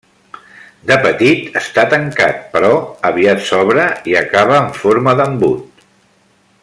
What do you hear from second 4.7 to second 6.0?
forma d'embut.